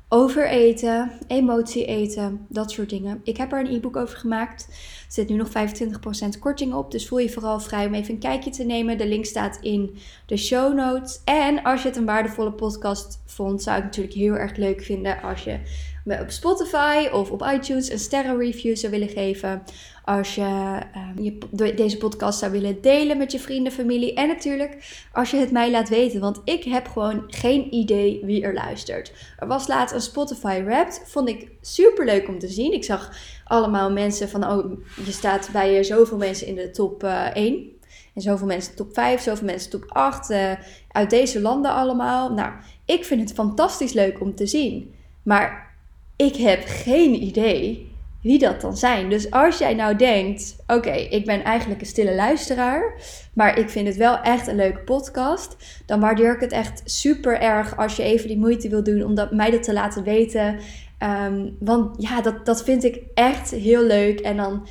overeten, 0.09 1.13
emotie 1.27 1.85
eten, 1.85 2.47
dat 2.49 2.71
soort 2.71 2.91
dingen. 2.91 3.21
Ik 3.25 3.37
heb 3.37 3.53
er 3.53 3.61
een 3.61 3.75
e-book 3.75 3.97
over 3.97 4.19
gemaakt. 4.19 4.67
Er 5.07 5.13
zit 5.13 5.29
nu 5.29 5.37
nog 5.37 5.49
25% 5.49 6.39
korting 6.41 6.75
op. 6.75 6.91
Dus 6.91 7.09
voel 7.09 7.19
je 7.19 7.31
vooral 7.31 7.61
vrij 7.61 7.87
om 7.87 7.95
even 7.95 8.15
een 8.15 8.21
kijkje 8.21 8.51
te 8.51 8.65
nemen. 8.65 8.99
De 8.99 9.09
link 9.09 9.25
staat 9.25 9.59
in 9.61 9.97
de 10.27 10.37
show 10.37 10.75
notes. 10.75 11.21
En 11.25 11.63
als 11.63 11.83
je 11.83 11.89
het 11.89 11.97
een 11.97 12.05
waardevolle 12.05 12.53
podcast 12.53 13.23
vond, 13.27 13.63
zou 13.63 13.79
ik 13.79 13.85
natuurlijk 13.85 14.15
heel 14.15 14.35
erg 14.35 14.57
leuk 14.57 14.83
vinden 14.83 15.23
als 15.23 15.45
je 15.45 15.59
me 16.05 16.21
op 16.21 16.31
Spotify 16.31 17.09
of 17.13 17.31
op 17.31 17.51
iTunes 17.53 17.91
een 17.91 17.99
sterrenreview 17.99 18.77
zou 18.77 18.93
willen 18.93 19.09
geven. 19.09 19.63
Als 20.05 20.35
je, 20.35 20.79
um, 21.17 21.25
je 21.57 21.75
deze 21.75 21.97
podcast 21.97 22.39
zou 22.39 22.53
willen 22.53 22.81
delen 22.81 23.19
met 23.19 23.33
je 23.33 23.39
vrienden, 23.39 23.73
familie. 23.73 24.15
En 24.15 24.29
natuurlijk 24.29 25.07
als 25.13 25.31
je 25.31 25.37
het 25.37 25.51
mij 25.51 25.71
laat 25.71 25.89
weten. 25.89 26.21
Want 26.21 26.41
ik 26.45 26.65
heb 26.65 26.89
gewoon 26.89 27.25
geen 27.27 27.75
idee 27.75 28.21
wie 28.25 28.43
er 28.43 28.55
luistert. 28.55 29.13
Er 29.39 29.47
was 29.47 29.67
laatst 29.67 29.95
een 29.95 30.01
Spotify 30.01 30.63
Wrapped. 30.63 31.03
Vond 31.05 31.29
ik 31.29 31.51
super 31.61 32.05
leuk 32.05 32.29
om 32.29 32.39
te 32.39 32.49
zien. 32.49 32.73
Ik 32.73 32.85
zag 32.85 33.13
allemaal 33.45 33.93
mensen 33.93 34.29
van, 34.29 34.51
oh, 34.51 34.73
je 35.05 35.13
staat 35.13 35.49
bij 35.53 35.83
zoveel 35.83 36.19
mensen 36.19 36.47
in 36.47 36.55
de 36.55 36.71
top 36.71 37.05
uh, 37.05 37.27
eh, 37.27 37.35
1. 37.35 37.73
En 38.15 38.23
zoveel 38.23 38.47
mensen 38.47 38.77
top 38.77 38.95
5, 38.95 39.21
zoveel 39.21 39.47
mensen 39.47 39.71
top 39.71 39.85
8. 39.89 40.31
Uh, 40.31 40.53
eh, 40.53 40.59
uit 40.89 41.11
deze 41.11 41.41
landen 41.41 41.71
allemaal. 41.71 42.33
Nou, 42.33 42.53
ik 42.85 43.05
vind 43.05 43.21
het 43.21 43.33
fantastisch 43.33 43.93
leuk 43.93 44.21
om 44.21 44.35
te 44.35 44.47
zien. 44.47 44.95
Maar 45.23 45.75
ik 46.17 46.37
heb 46.37 46.63
geen 46.67 47.23
idee 47.23 47.93
wie 48.25 48.39
dat 48.39 48.61
dan 48.61 48.77
zijn. 48.77 49.09
Dus 49.09 49.31
als 49.31 49.59
jij 49.59 49.75
nou 49.75 49.97
denkt: 49.97 50.57
oké, 50.67 50.93
ik 50.93 51.25
ben 51.25 51.45
eigenlijk 51.45 51.81
een 51.81 51.87
stille 51.87 52.15
luisteraar, 52.15 52.95
maar 53.35 53.59
ik 53.59 53.71
vind 53.71 53.87
het 53.87 53.97
wel 53.97 54.21
echt 54.21 54.47
een 54.47 54.57
leuke 54.57 54.81
podcast, 54.81 55.57
dan 55.87 56.01
waardeer 56.01 56.35
ik 56.35 56.41
het 56.41 56.53
echt 56.53 56.83
super 56.85 57.41
erg 57.41 57.77
als 57.77 57.97
je 57.97 58.03
even 58.03 58.29
die 58.29 58.39
moeite 58.39 58.69
wil 58.69 58.83
doen 58.83 59.05
om 59.05 59.15
dat, 59.15 59.33
mij 59.33 59.51
dat 59.51 59.63
te 59.63 59.73
laten 59.73 60.03
weten. 60.03 60.59
Um, 60.99 61.57
want 61.61 62.03
ja, 62.03 62.21
dat, 62.21 62.47
dat 62.47 62.65
vind 62.65 62.85
ik 62.85 63.03
echt 63.15 63.51
heel 63.51 63.83
leuk. 63.83 64.21
En 64.21 64.37
dan 64.37 64.67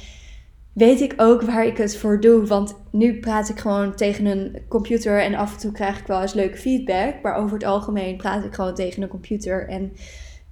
weet 0.74 1.02
ik 1.02 1.14
ook 1.18 1.42
waar 1.42 1.66
ik 1.66 1.78
het 1.78 1.98
voor 1.98 2.20
doe. 2.20 2.46
Want 2.46 2.76
nu 2.92 3.20
praat 3.20 3.50
ik 3.50 3.60
gewoon 3.60 3.96
tegen 3.96 4.26
een 4.26 4.58
computer 4.68 5.22
en 5.22 5.36
af 5.36 5.54
en 5.54 5.60
toe 5.60 5.72
krijg 5.72 6.00
ik 6.00 6.08
wel 6.08 6.22
eens 6.22 6.34
leuke 6.34 6.58
feedback. 6.58 7.14
Maar 7.22 7.36
over 7.36 7.54
het 7.54 7.66
algemeen 7.66 8.18
praat 8.18 8.46
ik 8.46 8.54
gewoon 8.54 8.76
tegen 8.76 9.04
een 9.04 9.10
computer. 9.10 9.68
En 9.68 9.94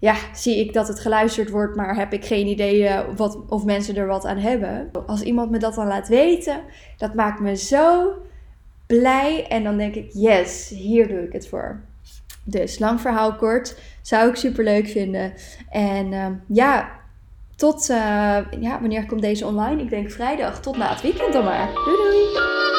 ja, 0.02 0.16
zie 0.34 0.60
ik 0.60 0.74
dat 0.74 0.88
het 0.88 1.00
geluisterd 1.00 1.50
wordt, 1.50 1.76
maar 1.76 1.96
heb 1.96 2.14
ik 2.14 2.26
geen 2.26 2.48
idee 2.48 2.88
eh, 2.88 3.00
wat, 3.16 3.40
of 3.48 3.64
mensen 3.64 3.96
er 3.96 4.08
wat 4.08 4.26
aan 4.26 4.38
hebben. 4.38 4.90
Als 5.06 5.22
iemand 5.22 5.52
me 5.52 5.58
dat 5.58 5.76
dan 5.76 5.88
laat 5.88 6.08
weten, 6.08 6.62
dat 6.98 7.14
maakt 7.14 7.40
me 7.40 7.56
zo 7.56 8.14
blij. 8.88 9.48
En 9.48 9.64
dan 9.64 9.78
denk 9.78 9.96
ik, 9.96 10.10
yes, 10.14 10.70
hier 10.70 11.08
doe 11.08 11.24
ik 11.24 11.34
het 11.34 11.48
voor. 11.48 11.82
Dus 12.44 12.80
lang 12.80 13.02
verhaal 13.02 13.36
kort, 13.36 13.80
zou 14.02 14.30
ik 14.30 14.36
super 14.36 14.64
leuk 14.64 14.88
vinden. 14.88 15.34
En 15.70 16.12
uh, 16.12 16.28
ja, 16.48 16.90
tot, 17.56 17.90
uh, 17.90 17.98
ja, 18.60 18.80
wanneer 18.80 19.06
komt 19.06 19.22
deze 19.22 19.46
online? 19.46 19.82
Ik 19.82 19.90
denk 19.90 20.12
vrijdag, 20.12 20.62
tot 20.62 20.78
na 20.78 20.90
het 20.90 21.02
weekend 21.02 21.34
dan 21.34 21.44
maar. 21.44 21.70
Doei 21.74 21.96
doei! 21.96 22.71